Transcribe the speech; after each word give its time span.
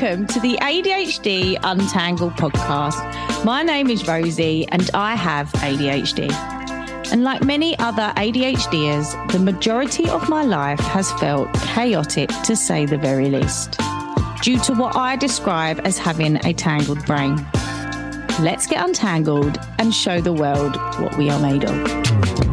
Welcome 0.00 0.28
to 0.28 0.38
the 0.38 0.56
ADHD 0.58 1.58
Untangled 1.64 2.34
podcast. 2.34 3.44
My 3.44 3.64
name 3.64 3.90
is 3.90 4.06
Rosie 4.06 4.64
and 4.68 4.88
I 4.94 5.16
have 5.16 5.50
ADHD. 5.54 6.30
And 7.10 7.24
like 7.24 7.42
many 7.42 7.76
other 7.80 8.12
ADHDers, 8.16 9.32
the 9.32 9.40
majority 9.40 10.08
of 10.08 10.28
my 10.28 10.44
life 10.44 10.78
has 10.78 11.10
felt 11.14 11.52
chaotic 11.54 12.28
to 12.44 12.54
say 12.54 12.86
the 12.86 12.96
very 12.96 13.28
least, 13.28 13.80
due 14.40 14.60
to 14.60 14.74
what 14.74 14.94
I 14.94 15.16
describe 15.16 15.80
as 15.82 15.98
having 15.98 16.36
a 16.46 16.52
tangled 16.52 17.04
brain. 17.04 17.34
Let's 18.38 18.68
get 18.68 18.86
untangled 18.86 19.58
and 19.80 19.92
show 19.92 20.20
the 20.20 20.32
world 20.32 20.76
what 21.00 21.18
we 21.18 21.28
are 21.28 21.40
made 21.40 21.64
of. 21.64 22.47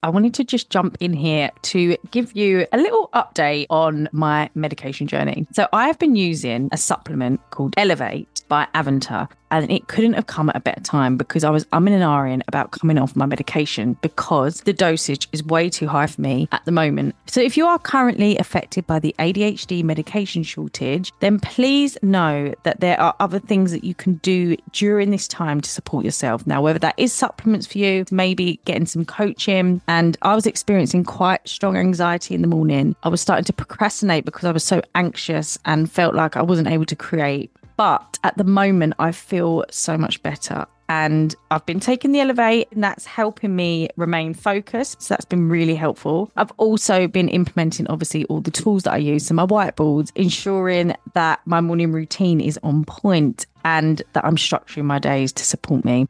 I 0.00 0.10
wanted 0.10 0.34
to 0.34 0.44
just 0.44 0.70
jump 0.70 0.96
in 1.00 1.12
here 1.12 1.50
to 1.62 1.96
give 2.12 2.36
you 2.36 2.66
a 2.72 2.76
little 2.76 3.08
update 3.14 3.66
on 3.68 4.08
my 4.12 4.48
medication 4.54 5.08
journey. 5.08 5.48
So, 5.52 5.66
I 5.72 5.88
have 5.88 5.98
been 5.98 6.14
using 6.14 6.68
a 6.70 6.76
supplement 6.76 7.40
called 7.50 7.74
Elevate 7.76 8.42
by 8.46 8.68
Avantor 8.76 9.28
and 9.50 9.70
it 9.70 9.88
couldn't 9.88 10.14
have 10.14 10.26
come 10.26 10.48
at 10.48 10.56
a 10.56 10.60
better 10.60 10.80
time 10.80 11.16
because 11.16 11.44
I 11.44 11.50
was 11.50 11.66
I'm 11.72 11.86
in 11.88 12.00
an 12.00 12.08
RN 12.08 12.42
about 12.48 12.70
coming 12.72 12.98
off 12.98 13.16
my 13.16 13.26
medication 13.26 13.96
because 14.00 14.62
the 14.62 14.72
dosage 14.72 15.28
is 15.32 15.42
way 15.44 15.68
too 15.70 15.88
high 15.88 16.06
for 16.06 16.20
me 16.20 16.48
at 16.52 16.64
the 16.64 16.72
moment. 16.72 17.14
So 17.26 17.40
if 17.40 17.56
you 17.56 17.66
are 17.66 17.78
currently 17.78 18.36
affected 18.38 18.86
by 18.86 18.98
the 18.98 19.14
ADHD 19.18 19.82
medication 19.84 20.42
shortage, 20.42 21.12
then 21.20 21.40
please 21.40 21.96
know 22.02 22.54
that 22.62 22.80
there 22.80 23.00
are 23.00 23.14
other 23.20 23.38
things 23.38 23.72
that 23.72 23.84
you 23.84 23.94
can 23.94 24.14
do 24.14 24.56
during 24.72 25.10
this 25.10 25.28
time 25.28 25.60
to 25.60 25.70
support 25.70 26.04
yourself. 26.04 26.46
Now, 26.46 26.62
whether 26.62 26.78
that 26.80 26.94
is 26.96 27.12
supplements 27.12 27.66
for 27.66 27.78
you, 27.78 28.04
maybe 28.10 28.60
getting 28.64 28.86
some 28.86 29.04
coaching, 29.04 29.80
and 29.88 30.16
I 30.22 30.34
was 30.34 30.46
experiencing 30.46 31.04
quite 31.04 31.46
strong 31.48 31.76
anxiety 31.76 32.34
in 32.34 32.42
the 32.42 32.48
morning. 32.48 32.96
I 33.02 33.08
was 33.08 33.20
starting 33.20 33.44
to 33.44 33.52
procrastinate 33.52 34.24
because 34.24 34.44
I 34.44 34.52
was 34.52 34.64
so 34.64 34.82
anxious 34.94 35.58
and 35.64 35.90
felt 35.90 36.14
like 36.14 36.36
I 36.36 36.42
wasn't 36.42 36.68
able 36.68 36.86
to 36.86 36.96
create 36.96 37.50
but 37.78 38.18
at 38.24 38.36
the 38.36 38.44
moment, 38.44 38.92
I 38.98 39.12
feel 39.12 39.64
so 39.70 39.96
much 39.96 40.20
better. 40.24 40.66
And 40.88 41.34
I've 41.52 41.64
been 41.64 41.78
taking 41.78 42.10
the 42.10 42.18
Elevate, 42.18 42.66
and 42.72 42.82
that's 42.82 43.06
helping 43.06 43.54
me 43.54 43.88
remain 43.96 44.34
focused. 44.34 45.00
So 45.00 45.14
that's 45.14 45.24
been 45.24 45.48
really 45.48 45.76
helpful. 45.76 46.32
I've 46.36 46.50
also 46.56 47.06
been 47.06 47.28
implementing, 47.28 47.86
obviously, 47.86 48.24
all 48.24 48.40
the 48.40 48.50
tools 48.50 48.82
that 48.82 48.94
I 48.94 48.96
use. 48.96 49.26
So 49.26 49.34
my 49.34 49.46
whiteboards, 49.46 50.10
ensuring 50.16 50.96
that 51.14 51.40
my 51.46 51.60
morning 51.60 51.92
routine 51.92 52.40
is 52.40 52.58
on 52.64 52.84
point 52.84 53.46
and 53.64 54.02
that 54.14 54.24
I'm 54.24 54.36
structuring 54.36 54.84
my 54.84 54.98
days 54.98 55.32
to 55.34 55.44
support 55.44 55.84
me. 55.84 56.08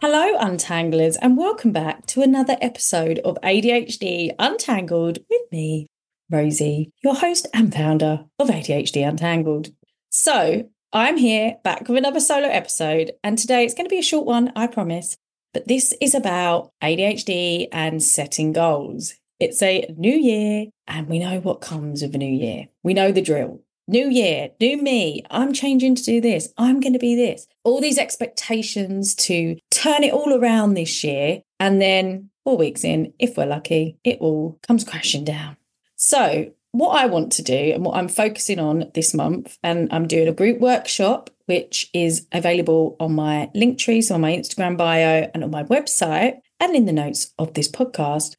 Hello, 0.00 0.38
Untanglers, 0.38 1.16
and 1.20 1.36
welcome 1.36 1.72
back 1.72 2.06
to 2.06 2.22
another 2.22 2.56
episode 2.60 3.18
of 3.20 3.36
ADHD 3.42 4.30
Untangled 4.38 5.18
with 5.28 5.42
me, 5.50 5.88
Rosie, 6.30 6.92
your 7.02 7.16
host 7.16 7.48
and 7.52 7.74
founder 7.74 8.26
of 8.38 8.48
ADHD 8.48 9.08
Untangled. 9.08 9.70
So 10.14 10.68
I'm 10.92 11.16
here 11.16 11.56
back 11.64 11.88
with 11.88 11.96
another 11.96 12.20
solo 12.20 12.46
episode. 12.46 13.12
And 13.24 13.38
today 13.38 13.64
it's 13.64 13.72
going 13.72 13.86
to 13.86 13.90
be 13.90 13.98
a 13.98 14.02
short 14.02 14.26
one, 14.26 14.52
I 14.54 14.66
promise. 14.66 15.16
But 15.54 15.68
this 15.68 15.94
is 16.02 16.14
about 16.14 16.70
ADHD 16.82 17.68
and 17.72 18.02
setting 18.02 18.52
goals. 18.52 19.14
It's 19.40 19.62
a 19.62 19.86
new 19.96 20.12
year, 20.12 20.66
and 20.86 21.08
we 21.08 21.18
know 21.18 21.40
what 21.40 21.62
comes 21.62 22.02
with 22.02 22.14
a 22.14 22.18
new 22.18 22.26
year. 22.30 22.68
We 22.82 22.92
know 22.92 23.10
the 23.10 23.22
drill. 23.22 23.62
New 23.88 24.10
year, 24.10 24.50
new 24.60 24.76
me. 24.82 25.24
I'm 25.30 25.54
changing 25.54 25.94
to 25.94 26.02
do 26.02 26.20
this. 26.20 26.52
I'm 26.58 26.80
going 26.80 26.92
to 26.92 26.98
be 26.98 27.16
this. 27.16 27.46
All 27.64 27.80
these 27.80 27.98
expectations 27.98 29.14
to 29.14 29.56
turn 29.70 30.04
it 30.04 30.12
all 30.12 30.34
around 30.34 30.74
this 30.74 31.02
year. 31.02 31.40
And 31.58 31.80
then 31.80 32.28
four 32.44 32.58
weeks 32.58 32.84
in, 32.84 33.14
if 33.18 33.38
we're 33.38 33.46
lucky, 33.46 33.96
it 34.04 34.18
all 34.20 34.58
comes 34.62 34.84
crashing 34.84 35.24
down. 35.24 35.56
So 35.96 36.52
what 36.72 36.96
I 36.98 37.06
want 37.06 37.32
to 37.32 37.42
do 37.42 37.54
and 37.54 37.84
what 37.84 37.96
I'm 37.96 38.08
focusing 38.08 38.58
on 38.58 38.90
this 38.94 39.14
month, 39.14 39.58
and 39.62 39.92
I'm 39.92 40.08
doing 40.08 40.26
a 40.26 40.32
group 40.32 40.58
workshop, 40.58 41.30
which 41.46 41.88
is 41.92 42.26
available 42.32 42.96
on 42.98 43.14
my 43.14 43.50
Linktree, 43.54 44.02
so 44.02 44.14
on 44.14 44.22
my 44.22 44.32
Instagram 44.32 44.76
bio 44.76 45.30
and 45.32 45.44
on 45.44 45.50
my 45.50 45.64
website, 45.64 46.40
and 46.58 46.74
in 46.74 46.86
the 46.86 46.92
notes 46.92 47.32
of 47.38 47.54
this 47.54 47.70
podcast. 47.70 48.36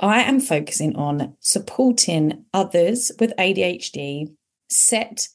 I 0.00 0.22
am 0.22 0.40
focusing 0.40 0.96
on 0.96 1.36
supporting 1.40 2.46
others 2.52 3.12
with 3.20 3.32
ADHD 3.38 4.34
set 4.68 5.28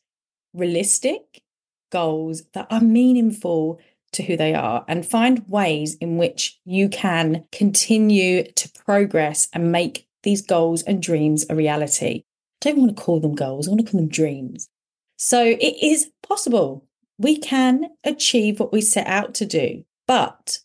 realistic 0.53 1.43
goals 1.91 2.43
that 2.53 2.67
are 2.69 2.81
meaningful 2.81 3.79
to 4.11 4.23
who 4.23 4.35
they 4.35 4.53
are 4.53 4.83
and 4.87 5.05
find 5.05 5.47
ways 5.47 5.95
in 5.95 6.17
which 6.17 6.59
you 6.65 6.89
can 6.89 7.45
continue 7.51 8.43
to 8.53 8.69
progress 8.69 9.47
and 9.53 9.71
make 9.71 10.07
these 10.23 10.41
goals 10.41 10.81
and 10.83 11.01
dreams 11.01 11.45
a 11.49 11.55
reality 11.55 12.23
don't 12.61 12.77
want 12.77 12.95
to 12.95 13.01
call 13.01 13.19
them 13.19 13.35
goals, 13.35 13.67
I 13.67 13.71
want 13.71 13.85
to 13.85 13.91
call 13.91 14.01
them 14.01 14.09
dreams. 14.09 14.69
So 15.17 15.43
it 15.43 15.83
is 15.83 16.11
possible. 16.27 16.85
We 17.17 17.37
can 17.37 17.89
achieve 18.03 18.59
what 18.59 18.71
we 18.71 18.81
set 18.81 19.07
out 19.07 19.33
to 19.35 19.45
do. 19.45 19.83
But 20.07 20.59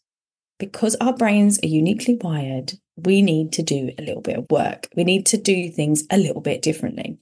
because 0.58 0.96
our 1.00 1.12
brains 1.12 1.58
are 1.62 1.68
uniquely 1.68 2.16
wired, 2.20 2.74
we 2.96 3.22
need 3.22 3.52
to 3.52 3.62
do 3.62 3.90
a 3.98 4.02
little 4.02 4.22
bit 4.22 4.36
of 4.36 4.50
work. 4.50 4.88
We 4.96 5.04
need 5.04 5.26
to 5.26 5.36
do 5.36 5.70
things 5.70 6.04
a 6.10 6.16
little 6.16 6.40
bit 6.40 6.62
differently. 6.62 7.18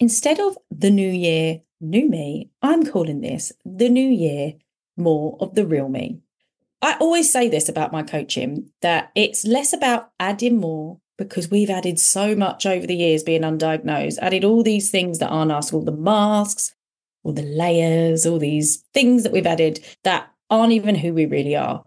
Instead 0.00 0.40
of 0.40 0.58
the 0.70 0.90
new 0.90 1.08
year, 1.08 1.60
new 1.80 2.08
me, 2.08 2.50
I'm 2.60 2.84
calling 2.84 3.20
this 3.20 3.52
the 3.64 3.88
new 3.88 4.08
year, 4.08 4.54
more 4.96 5.36
of 5.40 5.54
the 5.54 5.64
real 5.64 5.88
me. 5.88 6.20
I 6.82 6.96
always 6.98 7.32
say 7.32 7.48
this 7.48 7.68
about 7.68 7.92
my 7.92 8.02
coaching 8.02 8.70
that 8.82 9.12
it's 9.14 9.44
less 9.44 9.72
about 9.72 10.10
adding 10.18 10.58
more 10.58 10.98
because 11.18 11.50
we've 11.50 11.70
added 11.70 11.98
so 11.98 12.34
much 12.34 12.66
over 12.66 12.86
the 12.86 12.96
years 12.96 13.22
being 13.22 13.42
undiagnosed, 13.42 14.18
added 14.20 14.44
all 14.44 14.62
these 14.62 14.90
things 14.90 15.18
that 15.18 15.28
aren't 15.28 15.52
us, 15.52 15.72
all 15.72 15.84
the 15.84 15.92
masks, 15.92 16.74
all 17.22 17.32
the 17.32 17.42
layers, 17.42 18.26
all 18.26 18.38
these 18.38 18.84
things 18.94 19.22
that 19.22 19.32
we've 19.32 19.46
added 19.46 19.84
that 20.04 20.30
aren't 20.50 20.72
even 20.72 20.94
who 20.94 21.14
we 21.14 21.26
really 21.26 21.56
are. 21.56 21.84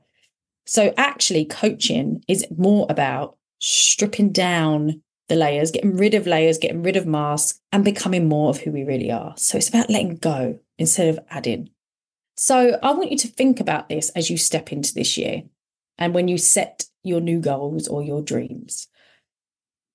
So 0.65 0.93
actually, 0.97 1.45
coaching 1.45 2.23
is 2.27 2.45
more 2.55 2.87
about 2.89 3.37
stripping 3.59 4.31
down 4.31 5.01
the 5.27 5.35
layers, 5.35 5.71
getting 5.71 5.97
rid 5.97 6.13
of 6.13 6.27
layers, 6.27 6.57
getting 6.57 6.83
rid 6.83 6.95
of 6.95 7.05
masks, 7.05 7.59
and 7.71 7.83
becoming 7.83 8.27
more 8.27 8.49
of 8.49 8.59
who 8.59 8.71
we 8.71 8.83
really 8.83 9.11
are. 9.11 9.33
So 9.37 9.57
it's 9.57 9.69
about 9.69 9.89
letting 9.89 10.17
go 10.17 10.59
instead 10.77 11.09
of 11.09 11.19
adding. 11.29 11.69
So 12.35 12.79
I 12.83 12.91
want 12.91 13.11
you 13.11 13.17
to 13.17 13.27
think 13.27 13.59
about 13.59 13.89
this 13.89 14.09
as 14.09 14.29
you 14.29 14.37
step 14.37 14.71
into 14.71 14.93
this 14.93 15.17
year 15.17 15.43
and 15.97 16.13
when 16.13 16.27
you 16.27 16.37
set 16.37 16.85
your 17.03 17.21
new 17.21 17.39
goals 17.39 17.87
or 17.87 18.03
your 18.03 18.21
dreams. 18.21 18.87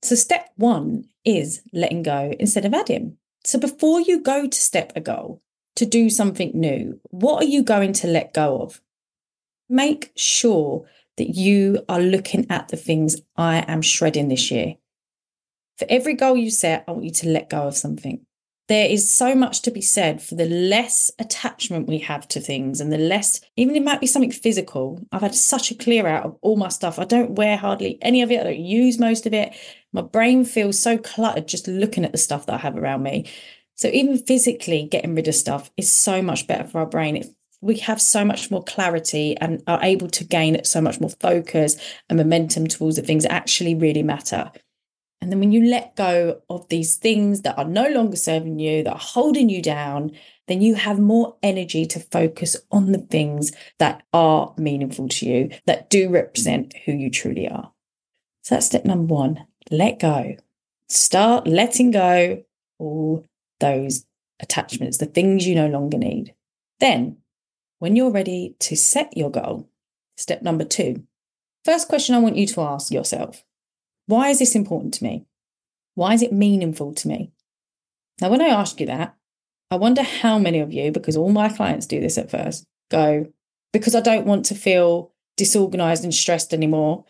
So, 0.03 0.15
step 0.15 0.51
one 0.57 1.05
is 1.25 1.63
letting 1.73 2.03
go 2.03 2.33
instead 2.39 2.65
of 2.65 2.75
adding. 2.75 3.17
So, 3.45 3.59
before 3.59 4.01
you 4.01 4.21
go 4.21 4.47
to 4.47 4.59
step 4.59 4.93
a 4.97 5.01
goal 5.01 5.43
to 5.77 5.87
do 5.87 6.11
something 6.11 6.53
new, 6.55 7.01
what 7.05 7.43
are 7.43 7.49
you 7.49 7.63
going 7.63 7.93
to 7.95 8.07
let 8.07 8.35
go 8.35 8.63
of? 8.63 8.81
Make 9.69 10.13
sure 10.17 10.87
that 11.17 11.37
you 11.37 11.85
are 11.89 12.01
looking 12.01 12.47
at 12.51 12.69
the 12.69 12.77
things 12.77 13.17
I 13.37 13.65
am 13.69 13.83
shredding 13.83 14.29
this 14.29 14.51
year. 14.51 14.77
For 15.79 15.87
every 15.89 16.15
goal 16.15 16.37
you 16.37 16.51
set, 16.51 16.85
I 16.89 16.93
want 16.93 17.05
you 17.05 17.11
to 17.11 17.29
let 17.29 17.51
go 17.51 17.63
of 17.69 17.77
something 17.77 18.27
there 18.71 18.89
is 18.89 19.11
so 19.11 19.35
much 19.35 19.63
to 19.63 19.73
be 19.73 19.81
said 19.81 20.23
for 20.23 20.37
the 20.37 20.47
less 20.47 21.11
attachment 21.19 21.89
we 21.89 21.99
have 21.99 22.29
to 22.29 22.39
things 22.41 22.81
and 22.81 22.93
the 22.93 22.99
less, 22.99 23.41
even 23.57 23.75
it 23.75 23.83
might 23.83 24.01
be 24.01 24.07
something 24.07 24.31
physical. 24.31 25.05
I've 25.11 25.23
had 25.23 25.35
such 25.35 25.73
a 25.73 25.75
clear 25.75 26.07
out 26.07 26.25
of 26.25 26.37
all 26.41 26.55
my 26.55 26.69
stuff. 26.69 26.97
I 26.97 27.05
don't 27.05 27.33
wear 27.33 27.57
hardly 27.57 27.99
any 28.01 28.23
of 28.23 28.31
it, 28.31 28.39
I 28.39 28.45
don't 28.45 28.61
use 28.61 28.97
most 28.97 29.27
of 29.27 29.35
it. 29.35 29.57
My 29.93 30.03
brain 30.03 30.45
feels 30.45 30.81
so 30.81 30.99
cluttered 30.99 31.49
just 31.49 31.67
looking 31.67 32.05
at 32.05 32.13
the 32.13 32.19
stuff 32.19 32.47
that 32.47 32.55
I 32.55 32.59
have 32.59 32.77
around 32.77 33.03
me. 33.03 33.29
So 33.75 33.89
even 33.89 34.19
physically 34.19 34.85
getting 34.85 35.15
rid 35.15 35.27
of 35.27 35.35
stuff 35.35 35.71
is 35.77 35.93
so 35.93 36.23
much 36.23 36.47
better 36.47 36.65
for 36.65 36.81
our 36.81 36.87
brain. 36.87 37.17
It, 37.17 37.35
we 37.61 37.79
have 37.79 38.01
so 38.01 38.25
much 38.25 38.51
more 38.51 38.63
clarity 38.63 39.37
and 39.39 39.63
are 39.67 39.83
able 39.83 40.09
to 40.09 40.25
gain 40.25 40.63
so 40.65 40.81
much 40.81 41.01
more 41.01 41.11
focus 41.11 41.77
and 42.09 42.17
momentum 42.17 42.67
towards 42.67 42.97
the 42.97 43.03
things 43.03 43.25
that 43.25 43.33
actually 43.33 43.75
really 43.75 44.03
matter. 44.03 44.51
And 45.21 45.31
then 45.31 45.41
when 45.41 45.53
you 45.53 45.69
let 45.69 45.97
go 45.97 46.41
of 46.49 46.69
these 46.69 46.97
things 46.97 47.43
that 47.43 47.59
are 47.59 47.65
no 47.65 47.89
longer 47.89 48.17
serving 48.17 48.59
you, 48.59 48.83
that 48.85 48.93
are 48.93 48.99
holding 48.99 49.51
you 49.51 49.61
down, 49.61 50.13
then 50.47 50.63
you 50.63 50.75
have 50.77 50.99
more 50.99 51.37
energy 51.43 51.85
to 51.87 52.01
focus 52.01 52.57
on 52.71 52.93
the 52.93 52.99
things 52.99 53.53
that 53.79 54.03
are 54.15 54.55
meaningful 54.57 55.09
to 55.09 55.27
you, 55.27 55.51
that 55.67 55.91
do 55.91 56.09
represent 56.09 56.75
who 56.85 56.93
you 56.93 57.11
truly 57.11 57.49
are. 57.49 57.73
So 58.43 58.55
that's 58.55 58.67
step 58.67 58.87
number 58.87 59.13
one 59.13 59.47
let 59.71 59.99
go. 59.99 60.37
Start 60.89 61.47
letting 61.47 61.91
go 61.91 62.45
all 62.79 63.29
those 63.61 64.05
attachments, 64.41 64.99
the 64.99 65.07
things 65.07 65.47
you 65.47 65.55
no 65.55 65.69
longer 65.69 65.99
need. 65.99 66.35
Then, 66.81 67.19
when 67.79 67.97
you're 67.97 68.11
ready 68.11 68.57
to 68.61 68.77
set 68.77 69.17
your 69.17 69.31
goal, 69.31 69.69
step 70.17 70.43
number 70.43 70.65
two. 70.65 71.05
First 71.65 71.89
question 71.89 72.15
I 72.15 72.19
want 72.19 72.37
you 72.37 72.47
to 72.47 72.61
ask 72.63 72.93
yourself 72.93 73.45
why 74.07 74.31
is 74.31 74.41
this 74.41 74.57
important 74.57 74.95
to 74.95 75.05
me? 75.05 75.27
Why 75.95 76.15
is 76.15 76.23
it 76.23 76.33
meaningful 76.33 76.95
to 76.95 77.09
me? 77.09 77.31
Now, 78.21 78.29
when 78.29 78.43
I 78.43 78.49
ask 78.49 78.81
you 78.81 78.87
that, 78.87 79.15
I 79.71 79.77
wonder 79.77 80.03
how 80.03 80.39
many 80.39 80.59
of 80.59 80.73
you, 80.73 80.91
because 80.91 81.17
all 81.17 81.31
my 81.31 81.49
clients 81.49 81.87
do 81.87 82.01
this 82.01 82.19
at 82.19 82.31
first, 82.31 82.67
go, 82.91 83.27
because 83.73 83.95
I 83.95 84.01
don't 84.01 84.27
want 84.27 84.47
to 84.47 84.55
feel 84.57 85.13
disorganized 85.37 86.03
and 86.03 86.13
stressed 86.13 86.53
anymore, 86.53 87.05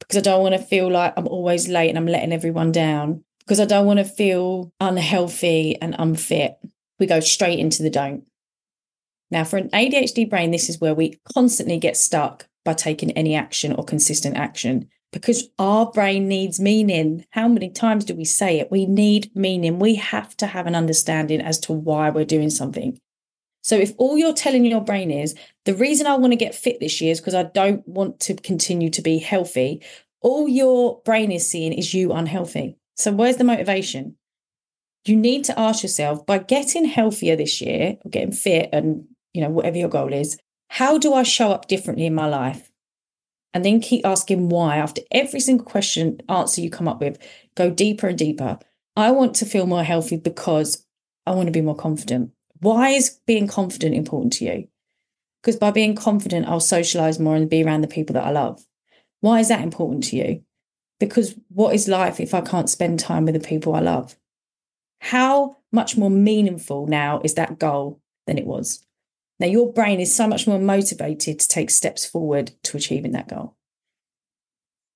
because 0.00 0.18
I 0.18 0.20
don't 0.20 0.42
want 0.42 0.54
to 0.54 0.62
feel 0.62 0.90
like 0.90 1.14
I'm 1.16 1.28
always 1.28 1.68
late 1.68 1.88
and 1.88 1.98
I'm 1.98 2.06
letting 2.06 2.32
everyone 2.32 2.72
down, 2.72 3.24
because 3.40 3.60
I 3.60 3.64
don't 3.64 3.86
want 3.86 3.98
to 3.98 4.04
feel 4.04 4.72
unhealthy 4.80 5.80
and 5.80 5.94
unfit, 5.98 6.56
we 6.98 7.06
go 7.06 7.20
straight 7.20 7.58
into 7.58 7.82
the 7.82 7.90
don't. 7.90 8.24
Now, 9.30 9.44
for 9.44 9.56
an 9.56 9.70
ADHD 9.70 10.28
brain, 10.28 10.50
this 10.50 10.68
is 10.68 10.80
where 10.80 10.94
we 10.94 11.18
constantly 11.34 11.78
get 11.78 11.96
stuck 11.96 12.48
by 12.64 12.74
taking 12.74 13.10
any 13.12 13.34
action 13.34 13.72
or 13.72 13.84
consistent 13.84 14.36
action 14.36 14.88
because 15.12 15.48
our 15.58 15.90
brain 15.90 16.28
needs 16.28 16.60
meaning. 16.60 17.24
How 17.30 17.48
many 17.48 17.70
times 17.70 18.04
do 18.04 18.14
we 18.14 18.24
say 18.24 18.58
it? 18.58 18.70
We 18.70 18.86
need 18.86 19.34
meaning. 19.34 19.78
We 19.78 19.94
have 19.96 20.36
to 20.38 20.46
have 20.46 20.66
an 20.66 20.74
understanding 20.74 21.40
as 21.40 21.58
to 21.60 21.72
why 21.72 22.10
we're 22.10 22.24
doing 22.24 22.50
something. 22.50 23.00
So 23.66 23.76
if 23.76 23.94
all 23.98 24.16
you're 24.16 24.32
telling 24.32 24.64
your 24.64 24.80
brain 24.80 25.10
is 25.10 25.34
the 25.64 25.74
reason 25.74 26.06
I 26.06 26.14
want 26.14 26.32
to 26.32 26.36
get 26.36 26.54
fit 26.54 26.78
this 26.78 27.00
year 27.00 27.10
is 27.10 27.20
because 27.20 27.34
I 27.34 27.42
don't 27.42 27.86
want 27.88 28.20
to 28.20 28.34
continue 28.34 28.90
to 28.90 29.02
be 29.02 29.18
healthy, 29.18 29.82
all 30.20 30.48
your 30.48 31.00
brain 31.04 31.32
is 31.32 31.50
seeing 31.50 31.72
is 31.72 31.92
you 31.92 32.12
unhealthy. 32.12 32.76
So 32.94 33.10
where's 33.10 33.38
the 33.38 33.44
motivation? 33.44 34.18
You 35.04 35.16
need 35.16 35.42
to 35.46 35.58
ask 35.58 35.82
yourself 35.82 36.24
by 36.24 36.38
getting 36.38 36.84
healthier 36.84 37.34
this 37.34 37.60
year 37.60 37.96
or 38.04 38.08
getting 38.08 38.30
fit 38.30 38.68
and 38.72 39.08
you 39.34 39.40
know 39.40 39.50
whatever 39.50 39.78
your 39.78 39.88
goal 39.88 40.12
is, 40.12 40.38
how 40.70 40.96
do 40.96 41.12
I 41.12 41.24
show 41.24 41.50
up 41.50 41.66
differently 41.66 42.06
in 42.06 42.14
my 42.14 42.28
life? 42.28 42.70
And 43.52 43.64
then 43.64 43.80
keep 43.80 44.06
asking 44.06 44.48
why 44.48 44.76
after 44.76 45.02
every 45.10 45.40
single 45.40 45.66
question 45.66 46.20
answer 46.28 46.60
you 46.60 46.70
come 46.70 46.86
up 46.86 47.00
with, 47.00 47.18
go 47.56 47.70
deeper 47.70 48.06
and 48.06 48.18
deeper. 48.18 48.60
I 48.94 49.10
want 49.10 49.34
to 49.36 49.44
feel 49.44 49.66
more 49.66 49.82
healthy 49.82 50.18
because 50.18 50.86
I 51.26 51.32
want 51.32 51.48
to 51.48 51.52
be 51.52 51.62
more 51.62 51.74
confident. 51.74 52.30
Why 52.60 52.90
is 52.90 53.18
being 53.26 53.46
confident 53.48 53.94
important 53.94 54.32
to 54.34 54.44
you? 54.44 54.68
Because 55.42 55.56
by 55.56 55.70
being 55.70 55.94
confident, 55.94 56.46
I'll 56.46 56.60
socialize 56.60 57.18
more 57.20 57.36
and 57.36 57.48
be 57.48 57.62
around 57.62 57.82
the 57.82 57.88
people 57.88 58.14
that 58.14 58.24
I 58.24 58.30
love. 58.30 58.64
Why 59.20 59.40
is 59.40 59.48
that 59.48 59.62
important 59.62 60.04
to 60.04 60.16
you? 60.16 60.42
Because 60.98 61.38
what 61.48 61.74
is 61.74 61.88
life 61.88 62.20
if 62.20 62.34
I 62.34 62.40
can't 62.40 62.70
spend 62.70 62.98
time 62.98 63.24
with 63.24 63.34
the 63.34 63.48
people 63.48 63.74
I 63.74 63.80
love? 63.80 64.16
How 65.00 65.58
much 65.70 65.96
more 65.96 66.10
meaningful 66.10 66.86
now 66.86 67.20
is 67.22 67.34
that 67.34 67.58
goal 67.58 68.00
than 68.26 68.38
it 68.38 68.46
was? 68.46 68.84
Now, 69.38 69.46
your 69.46 69.72
brain 69.72 70.00
is 70.00 70.14
so 70.14 70.26
much 70.26 70.46
more 70.46 70.58
motivated 70.58 71.38
to 71.38 71.48
take 71.48 71.70
steps 71.70 72.06
forward 72.06 72.52
to 72.64 72.76
achieving 72.76 73.12
that 73.12 73.28
goal. 73.28 73.56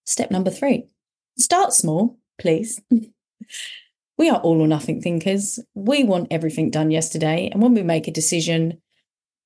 Step 0.06 0.30
number 0.30 0.50
three 0.50 0.86
start 1.38 1.72
small, 1.72 2.18
please. 2.38 2.80
we 4.20 4.28
are 4.28 4.40
all 4.40 4.60
or 4.60 4.68
nothing 4.68 5.00
thinkers. 5.00 5.58
We 5.74 6.04
want 6.04 6.28
everything 6.30 6.68
done 6.68 6.90
yesterday. 6.90 7.48
And 7.50 7.62
when 7.62 7.72
we 7.72 7.82
make 7.82 8.06
a 8.06 8.10
decision, 8.12 8.78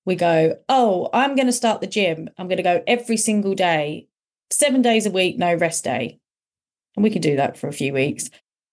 we 0.05 0.17
go, 0.17 0.57
oh, 0.69 1.09
I'm 1.13 1.37
going 1.37 1.47
to 1.47 1.53
start 1.53 1.81
the 1.81 1.87
gym. 1.87 2.29
I'm 2.37 2.49
going 2.49 2.57
to 2.57 2.65
go 2.65 2.83
every 2.85 3.17
single 3.17 3.55
day, 3.55 4.09
seven 4.51 4.83
days 4.83 5.07
a 5.07 5.13
week, 5.13 5.39
no 5.39 5.55
rest 5.55 5.85
day. 5.85 6.19
And 6.97 7.05
we 7.05 7.11
can 7.11 7.23
do 7.23 7.37
that 7.37 7.57
for 7.57 7.69
a 7.69 7.73
few 7.73 7.93
weeks. 7.93 8.31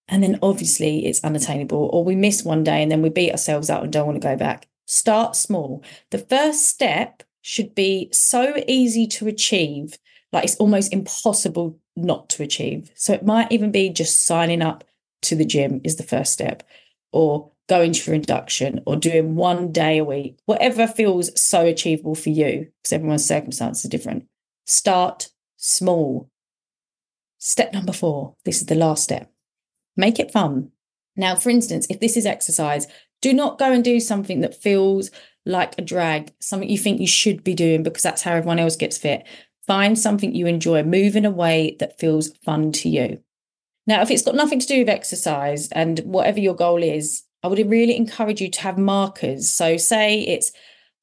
And 0.08 0.24
then 0.24 0.40
obviously 0.42 1.06
it's 1.06 1.22
unattainable, 1.22 1.88
or 1.92 2.02
we 2.02 2.16
miss 2.16 2.42
one 2.42 2.64
day 2.64 2.82
and 2.82 2.90
then 2.90 3.00
we 3.00 3.08
beat 3.08 3.30
ourselves 3.30 3.70
up 3.70 3.84
and 3.84 3.92
don't 3.92 4.08
want 4.08 4.20
to 4.20 4.28
go 4.28 4.36
back. 4.36 4.66
Start 4.86 5.36
small. 5.36 5.84
The 6.10 6.18
first 6.18 6.66
step 6.66 7.22
should 7.42 7.76
be 7.76 8.08
so 8.10 8.56
easy 8.66 9.06
to 9.06 9.28
achieve, 9.28 9.98
like 10.32 10.42
it's 10.42 10.56
almost 10.56 10.92
impossible 10.92 11.78
not 11.94 12.28
to 12.30 12.42
achieve. 12.42 12.90
So 12.96 13.12
it 13.12 13.24
might 13.24 13.52
even 13.52 13.70
be 13.70 13.88
just 13.88 14.24
signing 14.26 14.62
up 14.62 14.82
to 15.22 15.36
the 15.36 15.44
gym 15.44 15.80
is 15.84 15.96
the 15.96 16.02
first 16.02 16.32
step, 16.32 16.62
or 17.12 17.50
going 17.68 17.94
for 17.94 18.12
induction, 18.12 18.80
or 18.86 18.96
doing 18.96 19.34
one 19.34 19.72
day 19.72 19.98
a 19.98 20.04
week, 20.04 20.38
whatever 20.46 20.86
feels 20.86 21.40
so 21.40 21.64
achievable 21.64 22.14
for 22.14 22.30
you, 22.30 22.68
because 22.82 22.92
everyone's 22.92 23.24
circumstances 23.24 23.84
are 23.84 23.88
different. 23.88 24.26
Start 24.66 25.30
small. 25.56 26.28
Step 27.38 27.72
number 27.72 27.92
four 27.92 28.36
this 28.44 28.60
is 28.60 28.66
the 28.66 28.74
last 28.76 29.02
step 29.02 29.32
make 29.96 30.18
it 30.18 30.32
fun. 30.32 30.70
Now, 31.16 31.36
for 31.36 31.50
instance, 31.50 31.86
if 31.90 32.00
this 32.00 32.16
is 32.16 32.26
exercise, 32.26 32.86
do 33.20 33.32
not 33.32 33.58
go 33.58 33.72
and 33.72 33.84
do 33.84 34.00
something 34.00 34.40
that 34.40 34.60
feels 34.60 35.10
like 35.44 35.74
a 35.76 35.82
drag, 35.82 36.32
something 36.40 36.68
you 36.68 36.78
think 36.78 37.00
you 37.00 37.06
should 37.06 37.44
be 37.44 37.54
doing 37.54 37.82
because 37.82 38.02
that's 38.02 38.22
how 38.22 38.32
everyone 38.32 38.58
else 38.58 38.76
gets 38.76 38.98
fit. 38.98 39.26
Find 39.66 39.98
something 39.98 40.34
you 40.34 40.46
enjoy, 40.46 40.82
move 40.82 41.16
in 41.16 41.24
a 41.24 41.30
way 41.30 41.76
that 41.78 41.98
feels 41.98 42.36
fun 42.38 42.72
to 42.72 42.88
you. 42.88 43.22
Now, 43.86 44.02
if 44.02 44.10
it's 44.10 44.22
got 44.22 44.34
nothing 44.34 44.60
to 44.60 44.66
do 44.66 44.80
with 44.80 44.88
exercise 44.88 45.68
and 45.72 45.98
whatever 46.00 46.38
your 46.38 46.54
goal 46.54 46.82
is, 46.82 47.22
I 47.42 47.48
would 47.48 47.58
really 47.68 47.96
encourage 47.96 48.40
you 48.40 48.50
to 48.50 48.60
have 48.62 48.78
markers. 48.78 49.50
So, 49.50 49.76
say 49.76 50.20
it's 50.20 50.52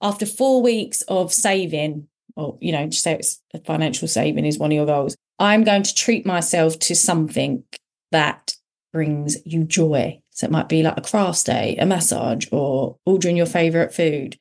after 0.01 0.25
four 0.25 0.61
weeks 0.61 1.01
of 1.03 1.33
saving, 1.33 2.07
or 2.35 2.57
you 2.61 2.71
know, 2.71 2.87
just 2.87 3.03
say 3.03 3.15
it's 3.15 3.41
a 3.53 3.59
financial 3.59 4.07
saving 4.07 4.45
is 4.45 4.57
one 4.57 4.71
of 4.71 4.75
your 4.75 4.85
goals. 4.85 5.15
I'm 5.39 5.63
going 5.63 5.83
to 5.83 5.93
treat 5.93 6.25
myself 6.25 6.79
to 6.79 6.95
something 6.95 7.63
that 8.11 8.55
brings 8.91 9.37
you 9.45 9.63
joy. 9.63 10.21
So 10.31 10.45
it 10.45 10.51
might 10.51 10.69
be 10.69 10.83
like 10.83 10.97
a 10.97 11.01
craft 11.01 11.45
day, 11.45 11.75
a 11.79 11.85
massage, 11.85 12.47
or 12.51 12.97
ordering 13.05 13.37
your 13.37 13.45
favorite 13.45 13.93
food. 13.93 14.37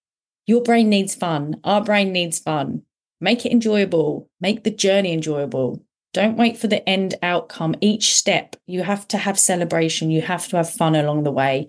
Your 0.47 0.63
brain 0.63 0.89
needs 0.89 1.15
fun. 1.15 1.61
Our 1.65 1.83
brain 1.83 2.13
needs 2.13 2.39
fun. 2.39 2.83
Make 3.21 3.45
it 3.45 3.53
enjoyable. 3.53 4.31
Make 4.41 4.65
the 4.65 4.71
journey 4.71 5.13
enjoyable. 5.13 5.85
Don't 6.15 6.37
wait 6.37 6.57
for 6.57 6.67
the 6.67 6.87
end 6.89 7.15
outcome. 7.23 7.75
Each 7.81 8.15
step, 8.15 8.57
you 8.67 8.83
have 8.83 9.07
to 9.09 9.19
have 9.19 9.39
celebration. 9.39 10.11
You 10.11 10.23
have 10.23 10.49
to 10.49 10.57
have 10.57 10.71
fun 10.71 10.95
along 10.95 11.25
the 11.25 11.31
way. 11.31 11.69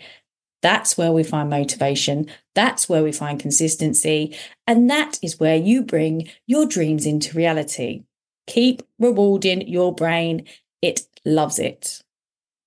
That's 0.62 0.98
where 0.98 1.12
we 1.12 1.24
find 1.24 1.50
motivation. 1.50 2.28
That's 2.56 2.90
where 2.90 3.04
we 3.04 3.12
find 3.12 3.40
consistency. 3.40 4.36
And 4.68 4.90
that 4.90 5.20
is 5.22 5.40
where 5.40 5.56
you 5.56 5.84
bring 5.84 6.30
your 6.48 6.66
dreams 6.66 7.06
into 7.06 7.38
reality. 7.38 8.04
Keep 8.48 8.82
rewarding 8.98 9.68
your 9.68 9.94
brain. 9.94 10.46
It 10.82 11.02
loves 11.26 11.60
it. 11.60 12.02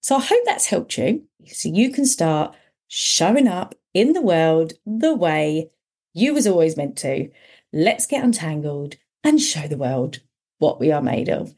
So 0.03 0.17
I 0.17 0.21
hope 0.21 0.41
that's 0.45 0.67
helped 0.67 0.99
you 0.99 1.25
so 1.47 1.69
you 1.69 1.91
can 1.91 2.07
start 2.07 2.55
showing 2.89 3.49
up 3.49 3.75
in 3.95 4.13
the 4.13 4.23
world 4.23 4.75
the 4.85 5.15
way 5.15 5.71
you 6.15 6.35
was 6.35 6.47
always 6.47 6.77
meant 6.77 6.97
to. 6.99 7.31
Let's 7.73 8.07
get 8.07 8.25
untangled 8.25 8.97
and 9.25 9.41
show 9.41 9.67
the 9.67 9.77
world 9.77 10.21
what 10.59 10.81
we 10.81 10.93
are 10.93 11.03
made 11.03 11.29
of. 11.29 11.55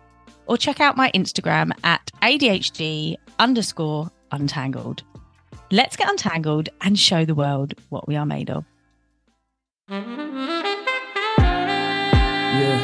or 0.47 0.57
check 0.57 0.79
out 0.79 0.95
my 0.95 1.11
Instagram 1.11 1.71
at 1.83 2.09
ADHD 2.21 3.17
underscore 3.37 4.09
untangled. 4.31 5.03
Let's 5.71 5.95
get 5.95 6.09
untangled 6.09 6.69
and 6.81 6.97
show 6.99 7.25
the 7.25 7.35
world 7.35 7.73
what 7.89 8.07
we 8.07 8.15
are 8.15 8.25
made 8.25 8.49
of. 8.49 8.65
Yeah, 12.59 12.79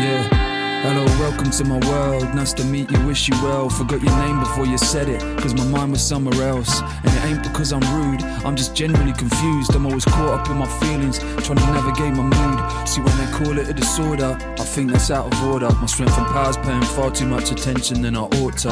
yeah. 0.00 0.40
Hello, 0.82 1.04
welcome 1.20 1.50
to 1.50 1.64
my 1.64 1.78
world. 1.90 2.34
Nice 2.34 2.54
to 2.54 2.64
meet 2.64 2.90
you, 2.90 3.06
wish 3.06 3.28
you 3.28 3.34
well. 3.42 3.68
Forgot 3.68 4.02
your 4.02 4.16
name 4.16 4.40
before 4.40 4.64
you 4.64 4.78
said 4.78 5.10
it, 5.10 5.20
cause 5.38 5.54
my 5.54 5.64
mind 5.64 5.92
was 5.92 6.02
somewhere 6.02 6.48
else. 6.48 6.80
And 6.80 7.08
it 7.08 7.24
ain't 7.26 7.42
because 7.42 7.74
I'm 7.74 7.82
rude, 7.94 8.22
I'm 8.46 8.56
just 8.56 8.74
generally 8.74 9.12
confused. 9.12 9.74
I'm 9.74 9.84
always 9.84 10.06
caught 10.06 10.40
up 10.40 10.48
in 10.48 10.56
my 10.56 10.66
feelings, 10.80 11.18
trying 11.18 11.58
to 11.58 11.66
navigate 11.66 12.14
my 12.14 12.22
mood. 12.22 12.88
See, 12.88 13.02
when 13.02 13.14
they 13.18 13.30
call 13.30 13.58
it 13.58 13.68
a 13.68 13.74
disorder, 13.74 14.38
I 14.58 14.64
think 14.64 14.90
that's 14.90 15.10
out 15.10 15.30
of 15.30 15.44
order. 15.44 15.70
My 15.70 15.86
strength 15.86 16.16
and 16.16 16.26
power's 16.28 16.56
paying 16.56 16.80
far 16.82 17.10
too 17.10 17.26
much 17.26 17.52
attention 17.52 18.00
than 18.00 18.16
I 18.16 18.22
ought 18.22 18.56
to. 18.58 18.70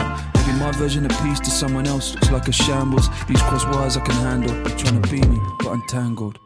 My 0.59 0.73
version 0.73 1.07
of 1.07 1.13
peace 1.23 1.39
to 1.41 1.51
someone 1.51 1.87
else 1.87 2.15
looks 2.15 2.31
like 2.33 2.49
a 2.49 2.53
shambles. 2.53 3.09
These 3.29 3.41
cross 3.43 3.65
wires 3.67 3.97
I 3.97 4.01
can 4.01 4.15
handle, 4.17 4.53
trying 4.77 5.01
to 5.01 5.09
be 5.09 5.21
me, 5.21 5.41
but 5.61 5.73
untangled. 5.73 6.41